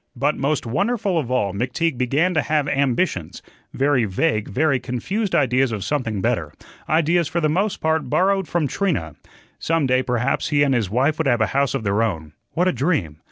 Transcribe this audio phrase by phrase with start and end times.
[0.15, 5.71] But most wonderful of all, McTeague began to have ambitions very vague, very confused ideas
[5.71, 6.53] of something better
[6.89, 9.13] ideas for the most part borrowed from Trina.
[9.59, 12.33] Some day, perhaps, he and his wife would have a house of their own.
[12.53, 13.17] What a dream!